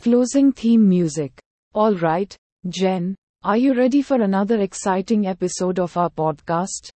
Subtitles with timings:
[0.00, 1.38] Closing theme music.
[1.74, 2.36] Alright,
[2.68, 6.90] Jen, are you ready for another exciting episode of our podcast?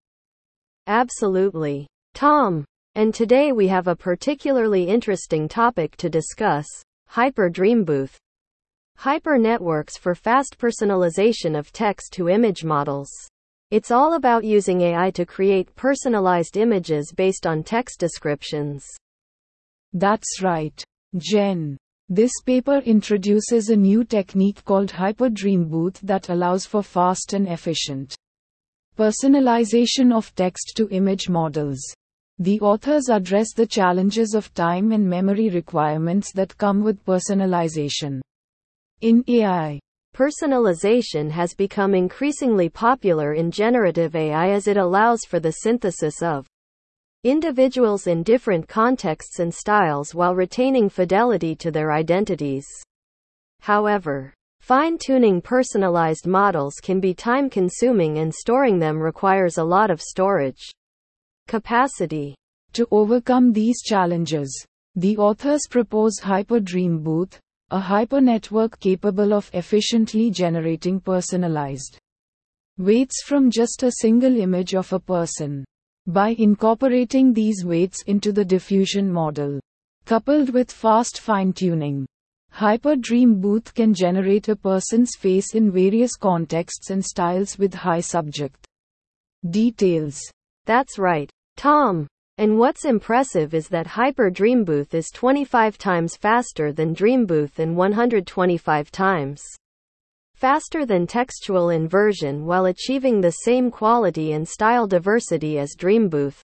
[0.88, 1.88] Absolutely.
[2.13, 2.66] Tom.
[2.94, 6.67] And today we have a particularly interesting topic to discuss
[7.07, 8.17] Hyper Dream Booth.
[8.97, 13.09] Hyper networks for fast personalization of text to image models.
[13.72, 18.86] It's all about using AI to create personalized images based on text descriptions.
[19.94, 20.84] That's right,
[21.18, 21.78] Jen.
[22.08, 27.48] This paper introduces a new technique called Hyper Dream Booth that allows for fast and
[27.48, 28.16] efficient
[28.98, 31.82] personalization of text to image models.
[32.38, 38.22] The authors address the challenges of time and memory requirements that come with personalization.
[39.02, 39.80] In AI,
[40.16, 46.48] Personalization has become increasingly popular in generative AI as it allows for the synthesis of
[47.26, 52.66] individuals in different contexts and styles while retaining fidelity to their identities.
[53.59, 59.92] However, fine tuning personalized models can be time consuming and storing them requires a lot
[59.92, 60.72] of storage
[61.50, 62.34] capacity.
[62.72, 67.38] To overcome these challenges, the authors propose Hyper Dream Booth,
[67.76, 71.98] a hypernetwork capable of efficiently generating personalized
[72.78, 75.66] weights from just a single image of a person.
[76.08, 79.59] By incorporating these weights into the diffusion model,
[80.06, 82.06] coupled with fast fine tuning,
[82.52, 88.00] Hyper Dream Booth can generate a person's face in various contexts and styles with high
[88.00, 88.66] subject
[89.50, 90.17] details.
[90.66, 92.08] That's right, Tom.
[92.38, 97.59] And what's impressive is that Hyper Dream Booth is 25 times faster than Dream Booth
[97.59, 99.42] and 125 times
[100.33, 106.42] faster than textual inversion while achieving the same quality and style diversity as Dream Booth.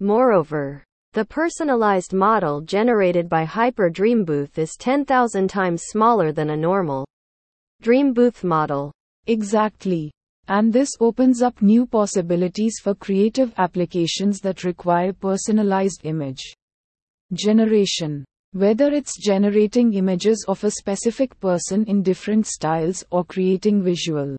[0.00, 6.56] Moreover, the personalized model generated by Hyper Dream Booth is 10,000 times smaller than a
[6.56, 7.06] normal
[7.80, 8.92] Dream Booth model.
[9.26, 10.12] Exactly.
[10.48, 16.54] And this opens up new possibilities for creative applications that require personalized image
[17.32, 18.24] generation.
[18.52, 24.36] Whether it's generating images of a specific person in different styles or creating visual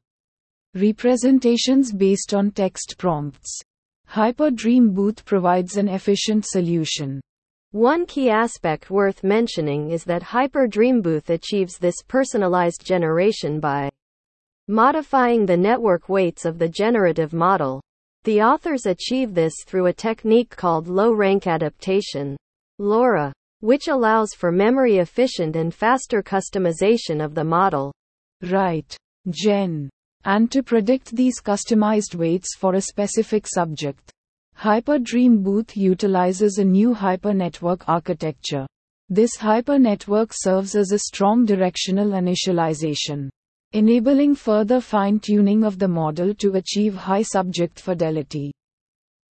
[0.74, 3.60] representations based on text prompts.
[4.06, 7.20] Hyper Dream Booth provides an efficient solution.
[7.72, 13.90] One key aspect worth mentioning is that Hyper Dream Booth achieves this personalized generation by
[14.68, 17.82] modifying the network weights of the generative model.
[18.26, 22.36] The authors achieve this through a technique called low rank adaptation,
[22.78, 27.94] LoRA, which allows for memory efficient and faster customization of the model.
[28.42, 28.94] Right,
[29.30, 29.90] Jen.
[30.26, 34.12] And to predict these customized weights for a specific subject,
[34.56, 38.68] Hyper Dream Booth utilizes a new hypernetwork architecture.
[39.08, 43.30] This hypernetwork serves as a strong directional initialization
[43.74, 48.52] enabling further fine tuning of the model to achieve high subject fidelity.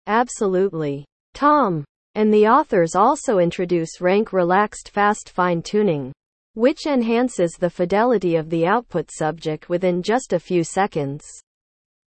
[0.07, 1.05] Absolutely.
[1.35, 1.85] Tom.
[2.15, 6.13] And the authors also introduce rank relaxed fast fine tuning,
[6.55, 11.25] which enhances the fidelity of the output subject within just a few seconds.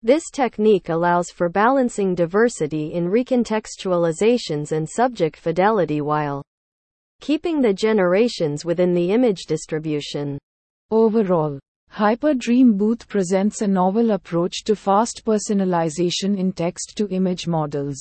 [0.02, 6.42] This technique allows for balancing diversity in recontextualizations and subject fidelity while
[7.22, 10.36] keeping the generations within the image distribution.
[10.90, 11.58] Overall,
[11.94, 17.96] Hyper Dream Booth presents a novel approach to fast personalization in text to image models.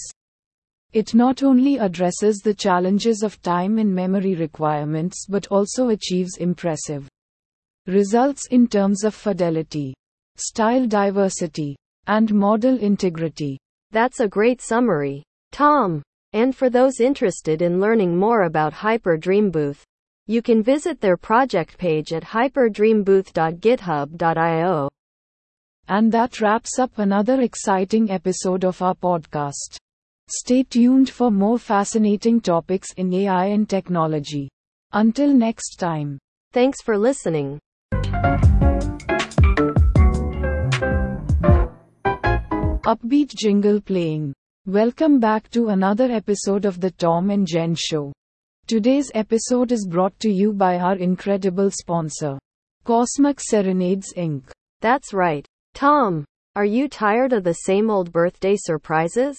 [0.93, 7.07] It not only addresses the challenges of time and memory requirements but also achieves impressive
[7.85, 9.93] results in terms of fidelity,
[10.37, 11.75] style diversity,
[12.07, 13.59] and model integrity.
[13.91, 15.21] That's a great summary,
[15.51, 16.01] Tom.
[16.33, 19.85] And for those interested in learning more about Hyper Dream Booth,
[20.25, 24.89] you can visit their project page at hyperdreambooth.github.io.
[25.89, 29.75] And that wraps up another exciting episode of our podcast.
[30.29, 34.49] Stay tuned for more fascinating topics in AI and technology.
[34.93, 36.17] Until next time.
[36.53, 37.59] Thanks for listening.
[42.85, 44.33] Upbeat jingle playing.
[44.65, 48.13] Welcome back to another episode of the Tom and Jen Show.
[48.65, 52.39] Today's episode is brought to you by our incredible sponsor,
[52.85, 54.49] Cosmic Serenades Inc.
[54.79, 55.45] That's right.
[55.73, 56.23] Tom,
[56.55, 59.37] are you tired of the same old birthday surprises?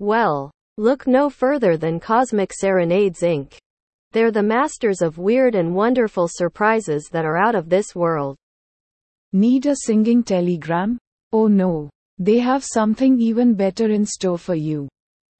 [0.00, 3.56] Well, look no further than Cosmic Serenades Inc.
[4.10, 8.36] They're the masters of weird and wonderful surprises that are out of this world.
[9.32, 10.98] Need a singing telegram?
[11.32, 14.88] Oh no, they have something even better in store for you.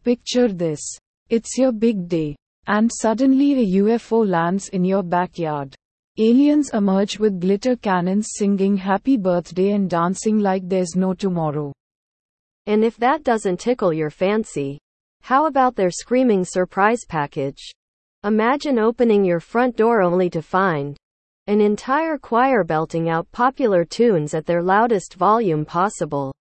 [0.05, 0.81] Picture this
[1.29, 2.37] It's your big day.
[2.69, 5.75] And suddenly a UFO lands in your backyard.
[6.19, 11.73] Aliens emerge with glitter cannons singing happy birthday and dancing like there's no tomorrow.
[12.67, 14.79] And if that doesn't tickle your fancy,
[15.23, 17.73] how about their screaming surprise package?
[18.25, 20.95] Imagine opening your front door only to find
[21.47, 26.35] an entire choir belting out popular tunes at their loudest volume possible.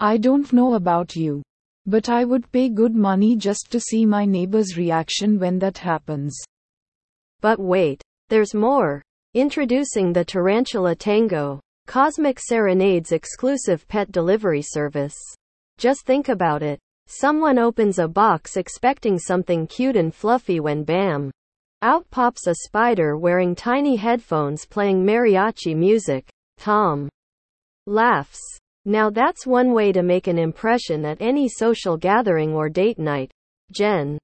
[0.00, 1.42] I don't know about you.
[1.88, 6.38] But I would pay good money just to see my neighbor's reaction when that happens.
[7.40, 9.02] But wait, there's more.
[9.32, 15.16] Introducing the Tarantula Tango, Cosmic Serenade's exclusive pet delivery service.
[15.78, 16.78] Just think about it.
[17.06, 21.30] Someone opens a box expecting something cute and fluffy when bam!
[21.80, 26.28] Out pops a spider wearing tiny headphones playing mariachi music.
[26.58, 27.08] Tom
[27.86, 28.42] laughs.
[28.88, 33.30] Now that's one way to make an impression at any social gathering or date night.
[33.70, 34.16] Jen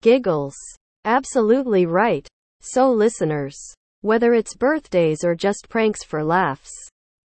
[0.00, 0.56] giggles.
[1.04, 2.26] Absolutely right.
[2.62, 3.54] So listeners,
[4.00, 6.70] whether it's birthdays or just pranks for laughs,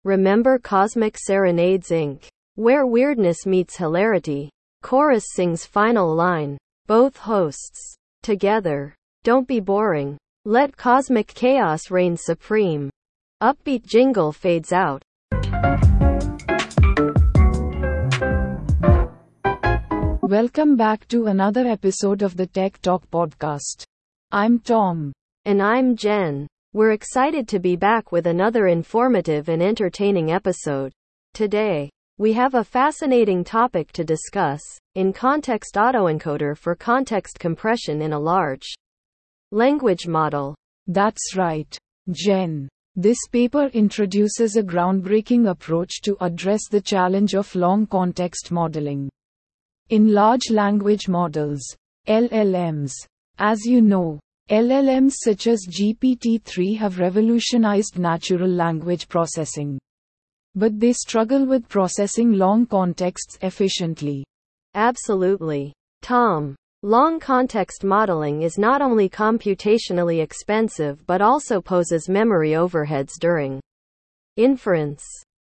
[0.03, 4.49] remember Cosmic Serenades Inc., where weirdness meets hilarity.
[4.81, 6.57] Chorus sings final line.
[6.87, 7.95] Both hosts.
[8.23, 8.95] Together.
[9.23, 10.17] Don't be boring.
[10.45, 12.89] Let cosmic chaos reign supreme.
[13.43, 15.03] Upbeat jingle fades out.
[20.37, 23.85] Welcome back to another episode of the Tech Talk podcast.
[24.33, 25.13] I'm Tom.
[25.45, 26.45] And I'm Jen.
[26.73, 30.91] We're excited to be back with another informative and entertaining episode.
[31.33, 34.59] Today, we have a fascinating topic to discuss
[34.95, 38.75] in context autoencoder for context compression in a large
[39.53, 40.53] language model.
[40.85, 41.77] That's right,
[42.11, 42.67] Jen.
[42.97, 49.09] This paper introduces a groundbreaking approach to address the challenge of long context modeling.
[49.91, 51.61] In large language models,
[52.07, 52.91] LLMs,
[53.37, 59.77] as you know, LLMs such as GPT-3 have revolutionized natural language processing.
[60.55, 64.23] But they struggle with processing long contexts efficiently.
[64.73, 65.71] Absolutely.
[66.01, 66.55] Tom.
[66.81, 73.61] Long context modeling is not only computationally expensive but also poses memory overheads during
[74.35, 75.03] inference.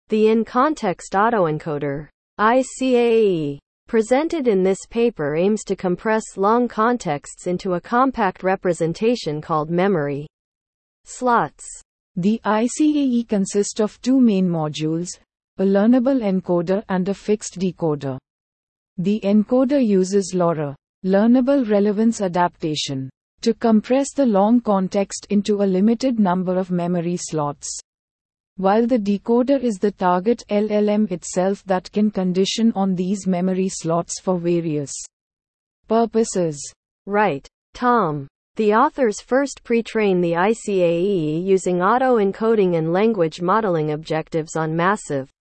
[0.10, 2.10] The in context autoencoder,
[2.40, 3.60] ICAE,
[3.92, 10.26] presented in this paper aims to compress long contexts into a compact representation called memory
[11.04, 11.66] slots.
[12.16, 15.20] The ICAE consists of two main modules,
[15.58, 18.18] a learnable encoder and a fixed decoder.
[18.98, 20.74] The encoder uses LoRA,
[21.06, 23.10] learnable relevance adaptation,
[23.42, 27.78] to compress the long context into a limited number of memory slots
[28.62, 34.22] while the decoder is the target LLM itself that can condition on these memory slots
[34.22, 34.94] for various
[35.88, 36.62] purposes.
[37.08, 37.48] Right.
[37.74, 38.28] Tom.
[38.58, 45.32] The authors first pre-train the ICAE using auto-encoding and language modeling objectives on massive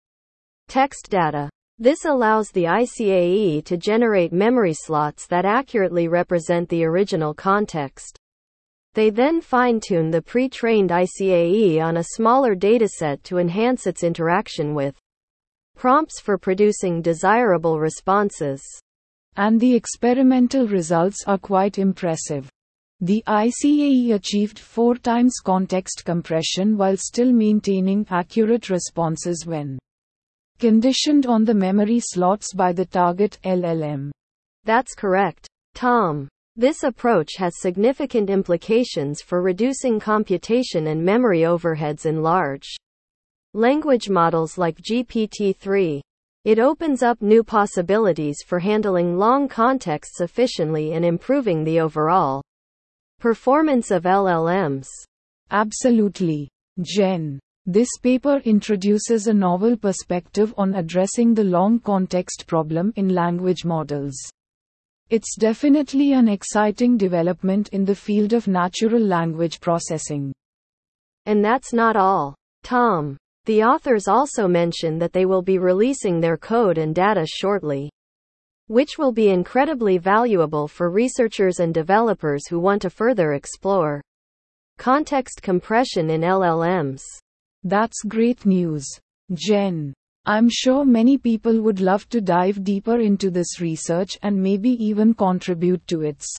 [0.68, 1.50] text data.
[1.78, 8.19] This allows the ICAE to generate memory slots that accurately represent the original context.
[8.94, 14.96] They then fine-tune the pre-trained ICAE on a smaller dataset to enhance its interaction with
[15.76, 18.62] prompts for producing desirable responses.
[19.36, 22.50] And the experimental results are quite impressive.
[23.00, 29.78] The ICAE achieved four times context compression while still maintaining accurate responses when
[30.58, 34.10] conditioned on the memory slots by the target LLM.
[34.64, 35.48] That's correct.
[35.74, 36.28] Tom.
[36.56, 42.66] This approach has significant implications for reducing computation and memory overheads in large
[43.54, 46.00] language models like GPT-3.
[46.44, 52.42] It opens up new possibilities for handling long contexts efficiently and improving the overall
[53.20, 54.86] performance of LLMs.
[55.50, 56.48] Absolutely.
[56.80, 57.38] Jen.
[57.66, 64.16] This paper introduces a novel perspective on addressing the long context problem in language models.
[65.10, 70.32] It's definitely an exciting development in the field of natural language processing.
[71.26, 72.36] And that's not all.
[72.62, 73.16] Tom.
[73.46, 77.90] The authors also mention that they will be releasing their code and data shortly,
[78.68, 84.00] which will be incredibly valuable for researchers and developers who want to further explore
[84.78, 87.02] context compression in LLMs.
[87.64, 88.86] That's great news.
[89.34, 89.92] Jen.
[90.26, 95.14] I'm sure many people would love to dive deeper into this research and maybe even
[95.14, 96.36] contribute to its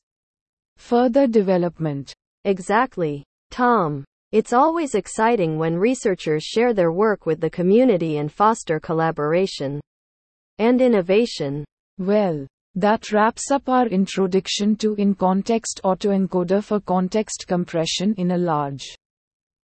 [0.78, 2.14] further development.
[2.46, 3.24] Exactly.
[3.50, 4.04] Tom.
[4.32, 9.82] It's always exciting when researchers share their work with the community and foster collaboration
[10.58, 11.66] and innovation.
[11.98, 18.38] Well, That wraps up our introduction to In Context Autoencoder for context compression in a
[18.38, 18.96] large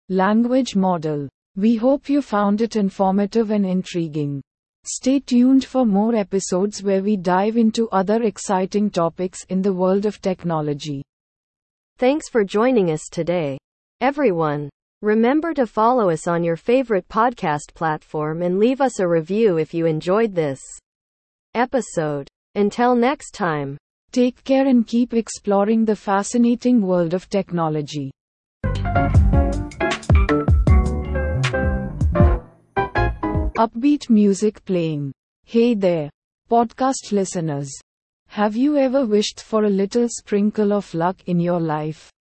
[0.09, 1.29] language model.
[1.57, 4.43] We hope you found it informative and intriguing.
[4.85, 10.05] Stay tuned for more episodes where we dive into other exciting topics in the world
[10.05, 11.01] of technology.
[11.97, 13.57] Thanks for joining us today.
[14.01, 14.69] Everyone,
[15.01, 19.73] remember to follow us on your favorite podcast platform and leave us a review if
[19.73, 20.61] you enjoyed this
[21.55, 22.27] episode.
[22.53, 23.79] Until next time,
[24.11, 28.11] take care and keep exploring the fascinating world of technology.
[33.57, 35.11] Upbeat music playing.
[35.43, 36.11] Hey there,
[36.47, 37.71] podcast listeners.
[38.27, 42.11] Have you ever wished for a little sprinkle of luck in your life?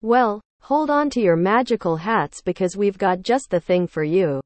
[0.00, 4.40] Well, hold on to your magical hats because we've got just the thing for you.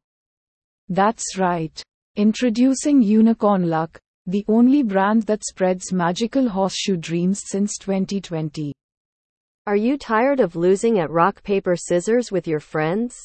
[0.88, 1.80] That's right.
[2.16, 8.74] Introducing Unicorn Luck, the only brand that spreads magical horseshoe dreams since 2020.
[9.68, 13.16] Are you tired of losing at rock, paper, scissors with your friends?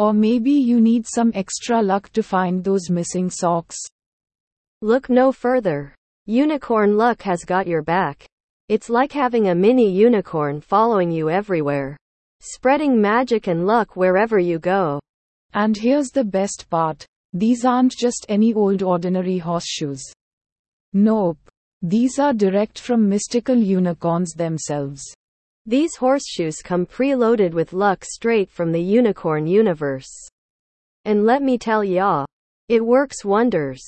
[0.00, 3.76] Or maybe you need some extra luck to find those missing socks.
[4.80, 5.94] Look no further.
[6.24, 8.26] Unicorn Luck has got your back.
[8.70, 11.98] It's like having a mini unicorn following you everywhere,
[12.40, 15.00] spreading magic and luck wherever you go.
[15.52, 17.04] And here's the best part
[17.34, 20.02] these aren't just any old ordinary horseshoes.
[20.94, 21.36] Nope.
[21.82, 25.02] These are direct from mystical unicorns themselves.
[25.70, 30.10] These horseshoes come preloaded with luck straight from the unicorn universe.
[31.04, 32.24] And let me tell ya,
[32.68, 33.80] it works wonders.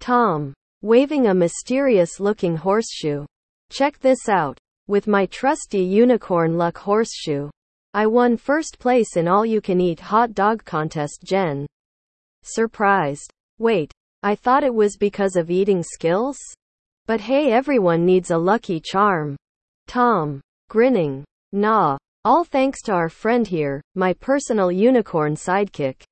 [0.00, 0.52] Tom,
[0.82, 3.24] waving a mysterious looking horseshoe.
[3.70, 4.58] Check this out.
[4.88, 7.50] With my trusty unicorn luck horseshoe,
[7.94, 11.68] I won first place in all you can eat hot dog contest Jen.
[12.42, 13.30] Surprised.
[13.60, 13.92] Wait,
[14.24, 16.36] I thought it was because of eating skills?
[17.06, 19.36] But hey everyone needs a lucky charm.
[19.86, 21.24] Tom grinning.
[21.52, 21.96] Nah.
[22.24, 26.02] All thanks to our friend here, my personal unicorn sidekick.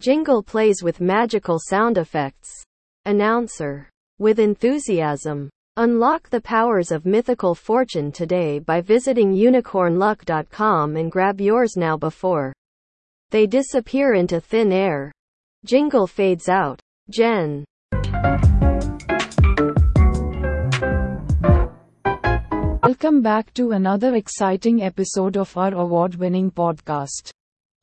[0.00, 2.50] Jingle plays with magical sound effects.
[3.06, 3.88] Announcer.
[4.18, 5.48] With enthusiasm.
[5.78, 12.52] Unlock the powers of mythical fortune today by visiting unicornluck.com and grab yours now before
[13.30, 15.10] they disappear into thin air.
[15.64, 16.78] Jingle fades out.
[17.08, 17.64] Jen.
[23.02, 27.32] Welcome back to another exciting episode of our award winning podcast.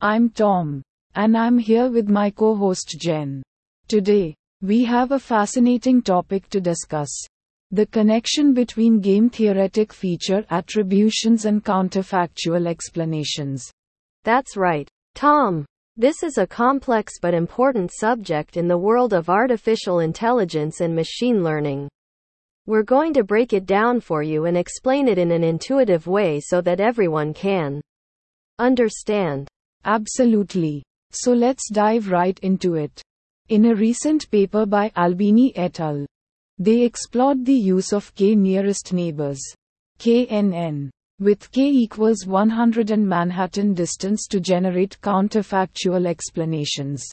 [0.00, 0.80] I'm Tom,
[1.14, 3.42] and I'm here with my co host Jen.
[3.86, 7.10] Today, we have a fascinating topic to discuss
[7.70, 13.70] the connection between game theoretic feature attributions and counterfactual explanations.
[14.24, 15.66] That's right, Tom.
[15.98, 21.44] This is a complex but important subject in the world of artificial intelligence and machine
[21.44, 21.90] learning.
[22.66, 26.40] We're going to break it down for you and explain it in an intuitive way
[26.40, 27.80] so that everyone can
[28.58, 29.48] understand.
[29.84, 30.82] Absolutely.
[31.12, 33.02] So let's dive right into it.
[33.48, 36.06] In a recent paper by Albini et al.,
[36.58, 39.40] they explored the use of k nearest neighbors,
[39.98, 47.10] KNN, with k equals 100 and Manhattan distance to generate counterfactual explanations.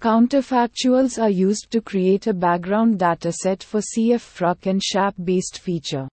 [0.00, 6.08] Counterfactuals are used to create a background dataset for CF-FRUC and SHAP-based feature.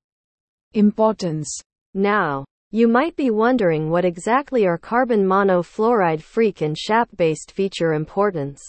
[0.74, 1.56] Importance.
[1.94, 8.64] Now, you might be wondering what exactly are carbon monofluoride freak and SHAP-based feature importance.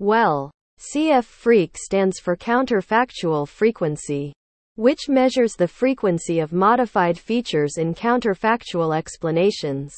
[0.00, 4.32] Well, CF freak stands for counterfactual frequency,
[4.74, 9.94] which measures the frequency of modified features in counterfactual explanations.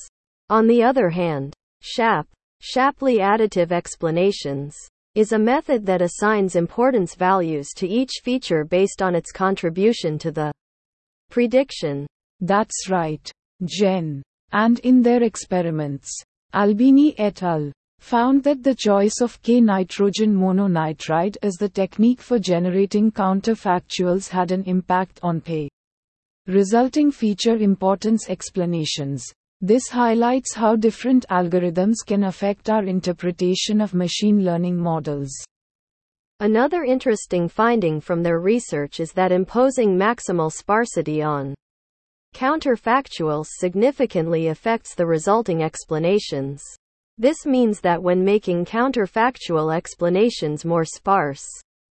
[0.50, 2.26] On the other hand, SHAP
[2.60, 4.76] Shapley additive explanations
[5.14, 10.32] is a method that assigns importance values to each feature based on its contribution to
[10.32, 10.52] the
[11.30, 12.04] prediction.
[12.40, 13.30] That's right,
[13.64, 14.24] Jen.
[14.50, 16.10] And in their experiments,
[16.52, 17.70] Albini et al.
[18.00, 24.50] found that the choice of K nitrogen mononitride as the technique for generating counterfactuals had
[24.50, 25.68] an impact on pay.
[26.48, 29.24] Resulting feature importance explanations.
[29.60, 35.30] This highlights how different algorithms can affect our interpretation of machine learning models.
[36.38, 41.56] Another interesting finding from their research is that imposing maximal sparsity on
[42.36, 46.62] counterfactuals significantly affects the resulting explanations.
[47.16, 51.44] This means that when making counterfactual explanations more sparse,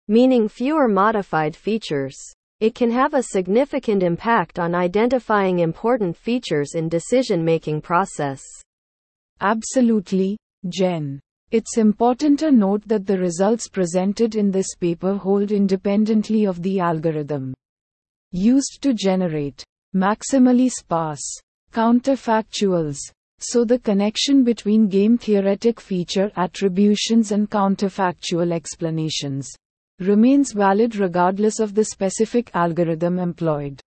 [0.06, 2.18] meaning fewer modified features,
[2.64, 8.40] it can have a significant impact on identifying important features in decision-making process.
[9.42, 10.38] Absolutely,
[10.71, 11.21] Jen.
[11.50, 16.80] It's important to note that the results presented in this paper hold independently of the
[16.80, 17.52] algorithm
[18.33, 19.62] used to generate
[19.94, 21.38] maximally sparse
[21.71, 22.97] counterfactuals.
[23.40, 29.54] So the connection between game theoretic feature attributions and counterfactual explanations
[30.00, 33.80] remains valid regardless of the specific algorithm employed.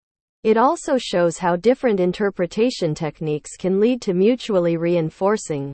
[0.43, 5.73] It also shows how different interpretation techniques can lead to mutually reinforcing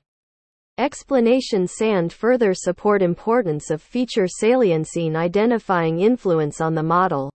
[0.78, 7.30] explanation sand further support importance of feature saliency in identifying influence on the model.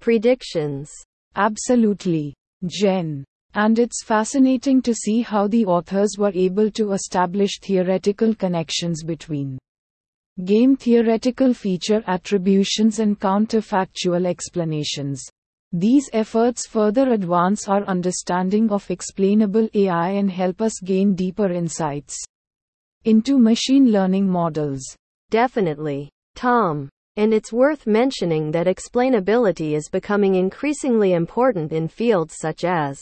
[0.00, 0.90] Predictions.
[1.36, 2.34] Absolutely.
[2.66, 3.24] Jen
[3.56, 9.58] and it's fascinating to see how the authors were able to establish theoretical connections between
[10.42, 15.22] game theoretical feature attributions and counterfactual explanations
[15.76, 22.14] these efforts further advance our understanding of explainable AI and help us gain deeper insights
[23.04, 24.82] into machine learning models.
[25.30, 26.10] Definitely.
[26.36, 26.88] Tom.
[27.16, 33.00] And it's worth mentioning that explainability is becoming increasingly important in fields such as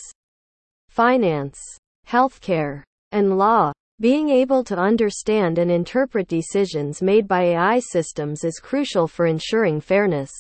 [0.88, 1.60] finance,
[2.08, 3.70] healthcare, and law.
[4.02, 9.80] Being able to understand and interpret decisions made by AI systems is crucial for ensuring
[9.80, 10.32] fairness,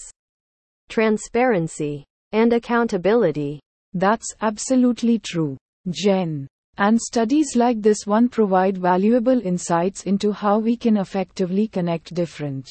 [0.88, 3.60] transparency, and accountability.
[3.94, 5.56] That's absolutely true,
[5.90, 6.48] Jen.
[6.78, 12.68] And studies like this one provide valuable insights into how we can effectively connect different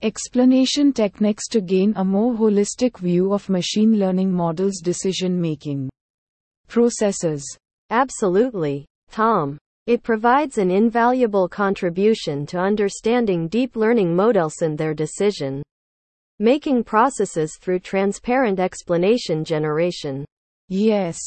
[0.00, 5.90] explanation techniques to gain a more holistic view of machine learning models' decision making
[6.68, 7.44] processes.
[7.90, 9.58] Absolutely, Tom.
[9.86, 15.62] It provides an invaluable contribution to understanding deep learning models and their decision
[16.38, 20.24] making processes through transparent explanation generation.
[20.68, 21.18] Yes.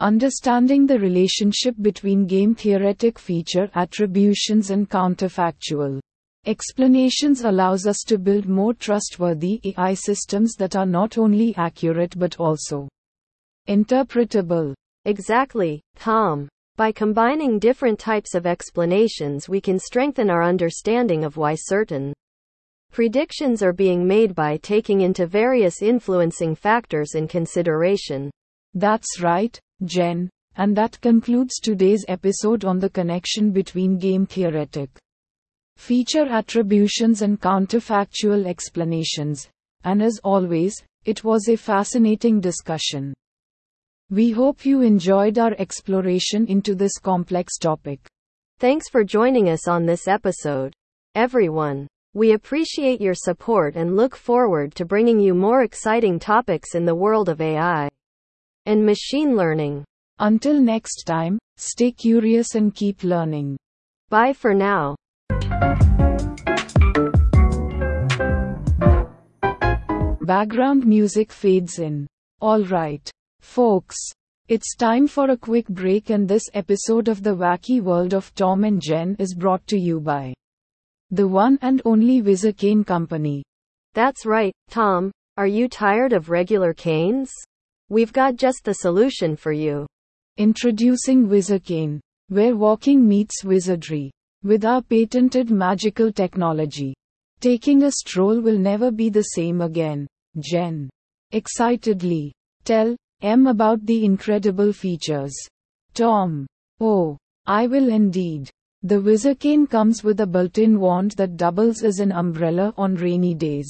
[0.00, 6.00] Understanding the relationship between game theoretic feature attributions and counterfactual
[6.46, 12.40] explanations allows us to build more trustworthy AI systems that are not only accurate but
[12.40, 12.88] also
[13.68, 14.74] interpretable.
[15.04, 16.48] Exactly, Tom.
[16.80, 22.14] By combining different types of explanations, we can strengthen our understanding of why certain
[22.90, 28.30] Predictions are being made by taking into various influencing factors in consideration.
[28.72, 30.30] That's right, Jen.
[30.56, 34.88] And that concludes today's episode on the connection between game theoretic
[35.76, 39.50] feature attributions and counterfactual explanations.
[39.84, 43.12] And as always, it was a fascinating discussion.
[44.12, 48.00] We hope you enjoyed our exploration into this complex topic.
[48.58, 50.74] Thanks for joining us on this episode.
[51.14, 51.86] Everyone.
[52.12, 56.94] We appreciate your support and look forward to bringing you more exciting topics in the
[56.94, 57.88] world of AI
[58.66, 59.84] and machine learning.
[60.18, 63.58] Until next time, stay curious and keep learning.
[64.08, 64.96] Bye for now.
[70.20, 72.08] Background music fades in.
[72.42, 73.08] Alright,
[73.40, 73.96] folks.
[74.48, 78.64] It's time for a quick break, and this episode of The Wacky World of Tom
[78.64, 80.34] and Jen is brought to you by
[81.10, 83.42] the one and only Whizzer Cane Company.
[83.94, 85.10] That's right, Tom.
[85.36, 87.30] Are you tired of regular canes?
[87.88, 89.86] We've got just the solution for you.
[90.36, 94.10] Introducing Whizzer Cane, where walking meets wizardry.
[94.42, 96.94] With our patented magical technology,
[97.40, 100.06] taking a stroll will never be the same again.
[100.38, 100.88] Jen.
[101.32, 102.32] Excitedly.
[102.64, 105.34] Tell M about the incredible features.
[105.94, 106.46] Tom.
[106.80, 108.50] Oh, I will indeed.
[108.82, 113.34] The Whizzer Cane comes with a built-in wand that doubles as an umbrella on rainy
[113.34, 113.68] days.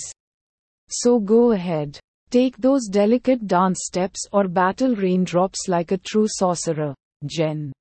[0.88, 1.98] So go ahead.
[2.30, 6.94] Take those delicate dance steps or battle raindrops like a true sorcerer,
[7.26, 7.72] Jen.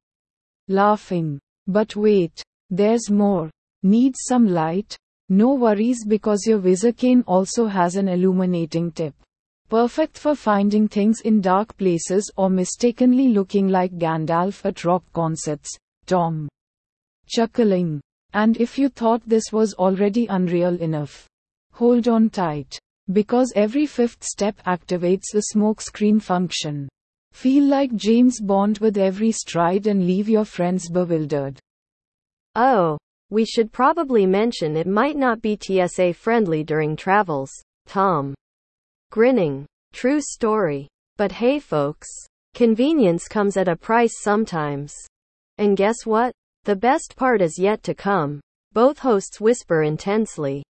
[0.67, 1.39] Laughing.
[1.67, 2.41] But wait.
[2.71, 3.51] There's more.
[3.84, 4.97] Need some light?
[5.29, 9.13] No worries because your Whizzer Cane also has an illuminating tip.
[9.69, 15.69] Perfect for finding things in dark places or mistakenly looking like Gandalf at rock concerts,
[16.08, 16.49] Tom
[17.27, 18.01] chuckling.
[18.34, 21.27] And if you thought this was already unreal enough,
[21.71, 22.79] hold on tight.
[23.12, 26.89] Because every fifth step activates a smokescreen function.
[27.32, 31.60] Feel like James Bond with every stride and leave your friends bewildered.
[32.55, 32.97] Oh,
[33.29, 37.51] we should probably mention it might not be TSA friendly during travels,
[37.86, 38.34] Tom.
[39.12, 39.65] Grinning.
[39.91, 40.88] True story.
[41.17, 42.08] But hey folks,
[42.54, 44.93] convenience comes at a price sometimes.
[45.58, 46.32] And guess what?
[46.65, 48.39] The best part is yet to come.
[48.74, 50.62] Both hosts whisper intensely.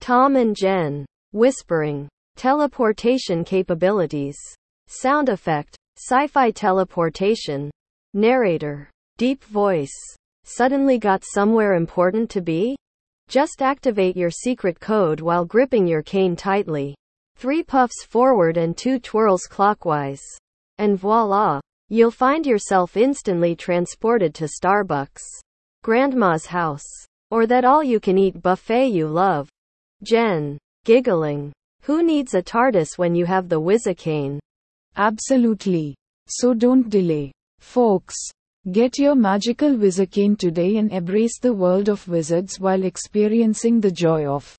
[0.00, 1.06] Tom and Jen.
[1.30, 2.08] Whispering.
[2.34, 4.36] Teleportation capabilities.
[4.88, 5.76] Sound effect.
[5.96, 7.70] Sci fi teleportation.
[8.14, 8.90] Narrator.
[9.16, 9.96] Deep voice.
[10.42, 12.74] Suddenly got somewhere important to be?
[13.28, 16.96] Just activate your secret code while gripping your cane tightly.
[17.40, 20.20] Three puffs forward and two twirls clockwise.
[20.76, 21.58] And voila!
[21.88, 25.22] You'll find yourself instantly transported to Starbucks,
[25.82, 26.84] Grandma's house,
[27.30, 29.48] or that all you can eat buffet you love.
[30.02, 31.50] Jen, giggling.
[31.84, 34.38] Who needs a TARDIS when you have the Whizzicane?
[34.96, 35.94] Absolutely.
[36.28, 37.32] So don't delay.
[37.58, 38.18] Folks,
[38.70, 44.26] get your magical Whizzicane today and embrace the world of wizards while experiencing the joy
[44.26, 44.54] of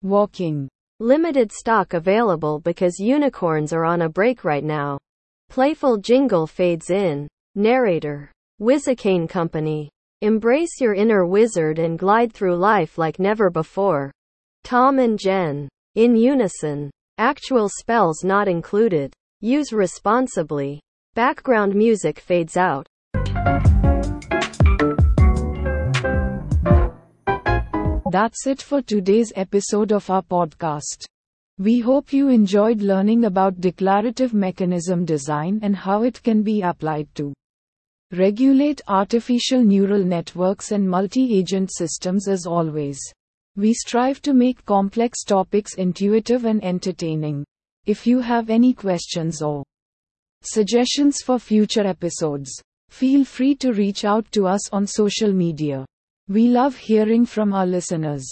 [0.00, 0.70] walking.
[1.00, 4.98] Limited stock available because unicorns are on a break right now.
[5.48, 7.28] Playful jingle fades in.
[7.54, 8.32] Narrator.
[8.60, 9.90] Whizzicane Company.
[10.22, 14.10] Embrace your inner wizard and glide through life like never before.
[14.64, 15.68] Tom and Jen.
[15.94, 16.90] In unison.
[17.18, 19.12] Actual spells not included.
[19.40, 20.80] Use responsibly.
[21.14, 22.88] Background music fades out.
[28.10, 31.04] That's it for today's episode of our podcast.
[31.58, 37.14] We hope you enjoyed learning about declarative mechanism design and how it can be applied
[37.16, 37.34] to
[38.12, 42.98] regulate artificial neural networks and multi agent systems as always.
[43.56, 47.44] We strive to make complex topics intuitive and entertaining.
[47.84, 49.64] If you have any questions or
[50.40, 55.84] suggestions for future episodes, feel free to reach out to us on social media.
[56.30, 58.26] We love hearing from our listeners.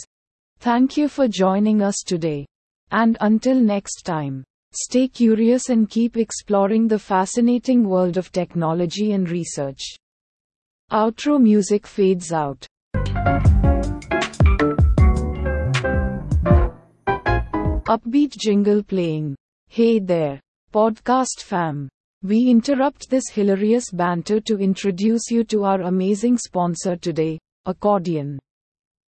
[0.58, 2.44] Thank you for joining us today.
[2.90, 9.30] And until next time, stay curious and keep exploring the fascinating world of technology and
[9.30, 9.82] research.
[10.92, 12.66] Outro music fades out.
[17.88, 19.36] Upbeat jingle playing.
[19.68, 20.38] Hey there,
[20.70, 21.88] podcast fam.
[22.22, 28.38] We interrupt this hilarious banter to introduce you to our amazing sponsor today, Accordion.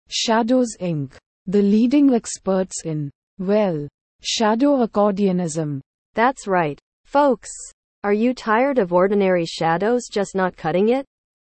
[0.10, 1.15] Shadows Inc.,
[1.46, 3.88] the leading experts in, well,
[4.22, 5.82] shadow accordionism.
[6.13, 7.50] That's right, folks.
[8.04, 11.06] Are you tired of ordinary shadows just not cutting it?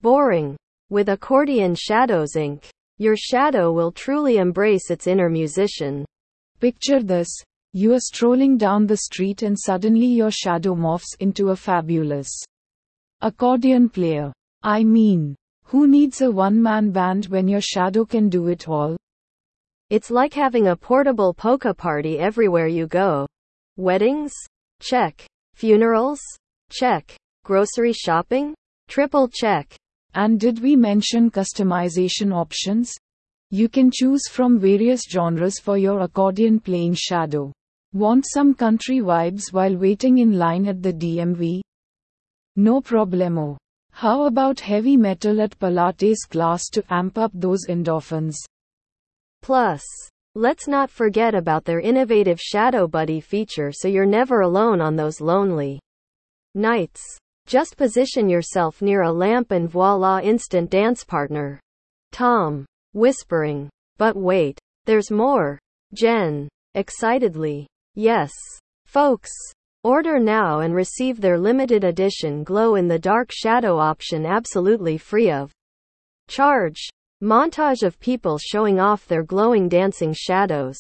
[0.01, 0.57] Boring.
[0.89, 6.05] With Accordion Shadows Inc., your shadow will truly embrace its inner musician.
[6.59, 7.29] Picture this
[7.71, 12.29] you are strolling down the street and suddenly your shadow morphs into a fabulous
[13.21, 14.33] accordion player.
[14.63, 15.35] I mean,
[15.69, 18.97] who needs a one man band when your shadow can do it all?
[19.91, 23.27] It's like having a portable polka party everywhere you go.
[23.77, 24.34] Weddings?
[24.82, 25.27] Check.
[25.53, 26.19] Funerals?
[26.71, 27.15] Check.
[27.45, 28.55] Grocery shopping?
[28.88, 29.75] Triple check.
[30.15, 32.91] And did we mention customization options?
[33.51, 37.53] You can choose from various genres for your accordion playing shadow.
[37.93, 41.62] Want some country vibes while waiting in line at the DMV?
[42.55, 43.58] No problemo.
[43.99, 48.38] How about heavy metal at Pilates class to amp up those endorphins?
[49.41, 49.83] Plus,
[50.35, 55.19] let's not forget about their innovative Shadow Buddy feature so you're never alone on those
[55.19, 55.81] lonely
[56.55, 57.03] nights.
[57.45, 61.59] Just position yourself near a lamp and voila instant dance partner.
[62.13, 63.67] Tom whispering.
[63.97, 65.59] But wait, there's more.
[65.93, 67.67] Jen, excitedly.
[67.95, 68.31] Yes.
[68.85, 69.29] Folks,
[69.83, 75.31] order now and receive their limited edition glow in the dark shadow option absolutely free
[75.31, 75.51] of
[76.27, 76.89] charge.
[77.21, 80.77] Montage of people showing off their glowing dancing shadows.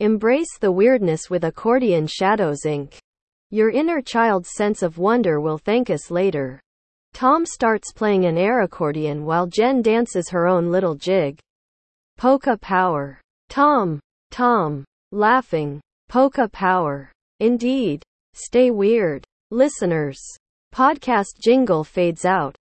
[0.00, 2.98] Embrace the weirdness with Accordion Shadows Inc.
[3.54, 6.58] Your inner child's sense of wonder will thank us later.
[7.12, 11.38] Tom starts playing an air accordion while Jen dances her own little jig.
[12.16, 13.20] Polka Power.
[13.48, 14.00] Tom.
[14.32, 14.84] Tom.
[15.12, 15.80] Laughing.
[16.08, 17.12] Polka Power.
[17.38, 18.02] Indeed.
[18.32, 19.22] Stay weird.
[19.52, 20.18] Listeners.
[20.74, 22.56] Podcast jingle fades out.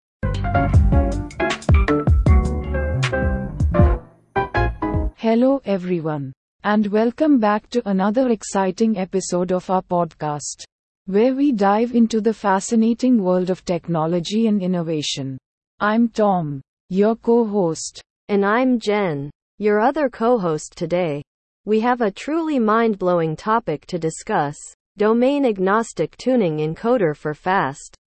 [5.17, 6.34] Hello everyone.
[6.63, 10.63] And welcome back to another exciting episode of our podcast,
[11.06, 15.38] where we dive into the fascinating world of technology and innovation.
[15.82, 18.02] I'm Tom, your co host.
[18.30, 21.22] And I'm Jen, your other co host today.
[21.66, 24.56] We have a truly mind blowing topic to discuss
[24.96, 27.98] domain agnostic tuning encoder for fast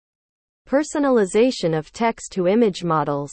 [0.66, 3.32] personalization of text to image models.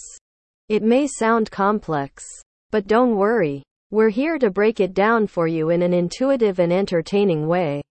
[0.68, 2.26] It may sound complex,
[2.70, 3.64] but don't worry.
[3.92, 7.82] We're here to break it down for you in an intuitive and entertaining way.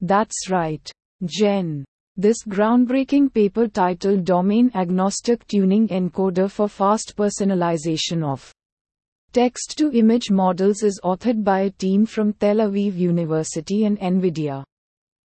[0.00, 0.90] That's right,
[1.24, 1.84] Jen.
[2.16, 8.52] This groundbreaking paper titled Domain Agnostic Tuning Encoder for Fast Personalization of
[9.32, 14.64] Text to image models is authored by a team from Tel Aviv University and NVIDIA.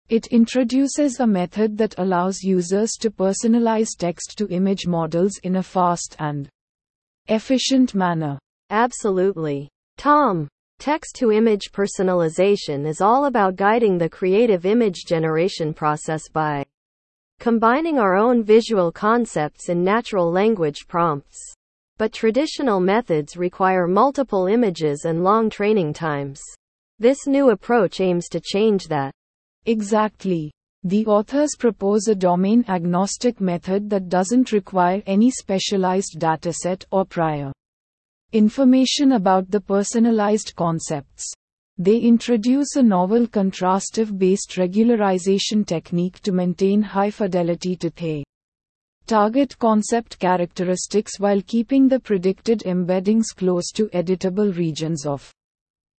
[0.09, 5.63] It introduces a method that allows users to personalize text to image models in a
[5.63, 6.49] fast and
[7.27, 8.39] efficient manner.
[8.69, 9.69] Absolutely.
[9.97, 10.47] Tom.
[10.83, 16.65] Text to image personalization is all about guiding the creative image generation process by
[17.39, 21.39] combining our own visual concepts and natural language prompts.
[21.97, 26.41] But traditional methods require multiple images and long training times.
[26.99, 29.13] This new approach aims to change that.
[29.65, 30.51] Exactly.
[30.83, 37.53] The authors propose a domain agnostic method that doesn't require any specialized dataset or prior
[38.33, 41.31] information about the personalized concepts.
[41.77, 48.23] They introduce a novel contrastive based regularization technique to maintain high fidelity to the
[49.05, 55.31] target concept characteristics while keeping the predicted embeddings close to editable regions of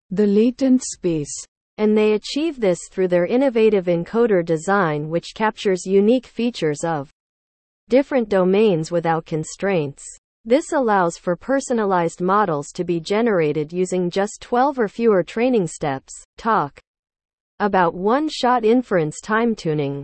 [0.10, 1.34] the latent space.
[1.78, 7.12] And they achieve this through their innovative encoder design, which captures unique features of
[7.90, 10.04] different domains without constraints.
[10.46, 16.12] This allows for personalized models to be generated using just 12 or fewer training steps.
[16.38, 16.82] Talk
[17.62, 20.04] about one shot inference time tuning.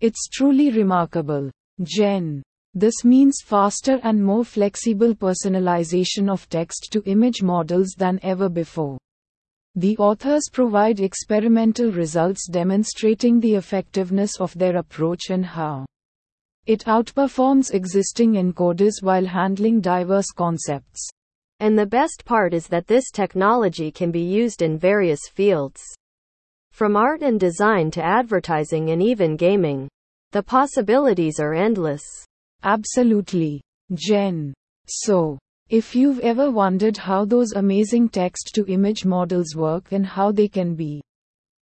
[0.00, 1.52] It's truly remarkable.
[1.84, 2.42] Jen.
[2.74, 8.98] This means faster and more flexible personalization of text to image models than ever before.
[9.76, 15.86] The authors provide experimental results demonstrating the effectiveness of their approach and how
[16.66, 21.08] it outperforms existing encoders while handling diverse concepts.
[21.60, 25.80] And the best part is that this technology can be used in various fields.
[26.72, 29.88] From art and design to advertising and even gaming.
[30.32, 32.02] The possibilities are endless.
[32.62, 33.62] Absolutely.
[33.94, 34.52] Jen.
[34.86, 35.38] So,
[35.70, 40.48] if you've ever wondered how those amazing text to image models work and how they
[40.48, 41.00] can be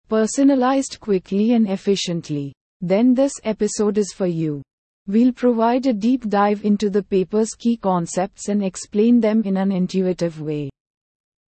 [0.08, 4.62] personalized quickly and efficiently, then this episode is for you.
[5.08, 9.72] We'll provide a deep dive into the paper's key concepts and explain them in an
[9.72, 10.70] intuitive way.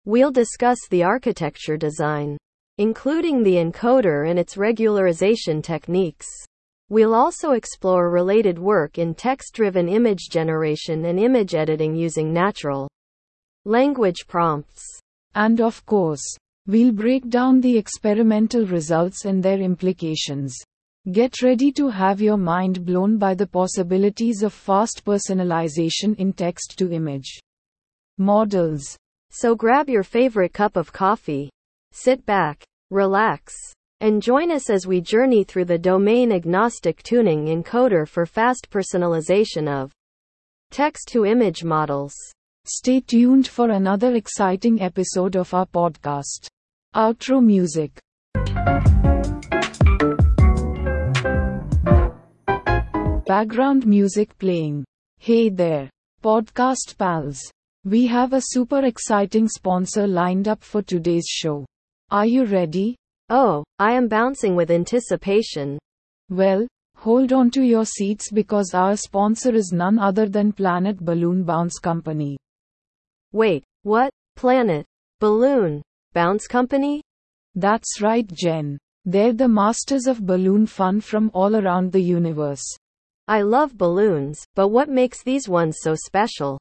[0.06, 2.38] We'll discuss the architecture design,
[2.78, 6.28] including the encoder and its regularization techniques.
[6.90, 12.88] We'll also explore related work in text-driven image generation and image editing using natural
[13.66, 14.84] language prompts.
[15.36, 16.24] And of course,
[16.66, 20.56] we'll break down the experimental results and their implications.
[21.12, 26.76] Get ready to have your mind blown by the possibilities of fast personalization in text
[26.78, 27.40] to image
[28.18, 28.96] models.
[29.30, 31.50] So grab your favorite cup of coffee,
[31.92, 33.54] sit back, relax,
[34.00, 39.68] and join us as we journey through the domain agnostic tuning encoder for fast personalization
[39.68, 39.92] of
[40.72, 42.16] text to image models.
[42.64, 46.48] Stay tuned for another exciting episode of our podcast.
[46.96, 48.00] Outro music.
[53.26, 54.84] Background music playing.
[55.18, 55.90] Hey there,
[56.22, 57.40] podcast pals.
[57.86, 61.66] We have a super exciting sponsor lined up for today's show.
[62.12, 62.98] Are you ready?
[63.30, 65.80] Oh, I am bouncing with anticipation.
[66.30, 71.46] Well, hold on to your seats because our sponsor is none other than Planet Balloon
[71.46, 72.38] Bounce Company.
[73.32, 74.12] Wait, what?
[74.36, 74.86] Planet
[75.22, 75.82] Balloon
[76.12, 77.02] Bounce Company?
[77.56, 78.78] That's right, Jen.
[79.06, 82.66] They're the masters of balloon fun from all around the universe.
[83.28, 86.60] I love balloons, but what makes these ones so special?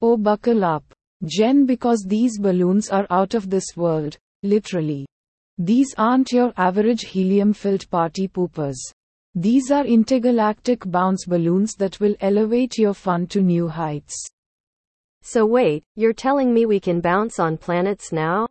[0.00, 0.84] Oh, buckle up,
[1.24, 5.06] Jen, because these balloons are out of this world, literally.
[5.58, 8.76] These aren't your average helium-filled party poopers.
[9.34, 14.14] These are intergalactic bounce balloons that will elevate your fun to new heights.
[15.22, 18.46] So wait, you're telling me we can bounce on planets now?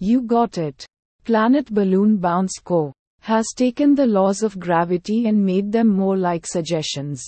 [0.00, 0.84] You got it.
[1.24, 2.92] Planet Balloon Bounce Co.
[3.24, 7.24] has taken the laws of gravity and made them more like suggestions.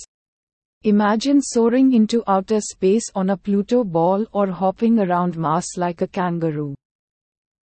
[0.83, 6.07] Imagine soaring into outer space on a Pluto ball or hopping around Mars like a
[6.07, 6.75] kangaroo.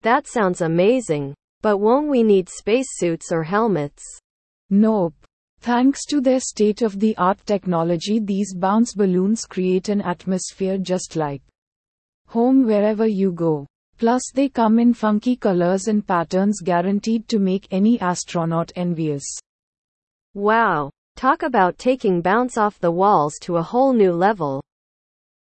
[0.03, 1.35] That sounds amazing.
[1.63, 4.05] But won't we need spacesuits or helmets?
[4.69, 5.15] Nope.
[5.61, 11.17] Thanks to their state of the art technology, these bounce balloons create an atmosphere just
[11.17, 11.41] like
[12.27, 13.67] home wherever you go.
[13.99, 19.25] Plus, they come in funky colors and patterns guaranteed to make any astronaut envious.
[20.35, 20.91] Wow.
[21.17, 24.63] Talk about taking bounce off the walls to a whole new level.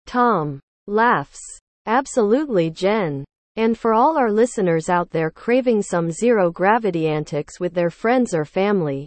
[0.08, 1.40] Tom laughs.
[1.86, 3.24] Absolutely, Jen.
[3.56, 8.34] And for all our listeners out there craving some zero gravity antics with their friends
[8.34, 9.06] or family,